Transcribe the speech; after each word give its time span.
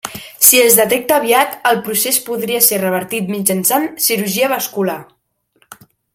Si 0.45 0.59
es 0.61 0.77
detecta 0.77 1.19
aviat, 1.23 1.53
el 1.73 1.77
procés 1.89 2.17
podria 2.31 2.63
ser 2.69 2.81
revertit 2.85 3.31
mitjançant 3.35 3.87
cirurgia 4.07 4.51
vascular. 4.57 4.99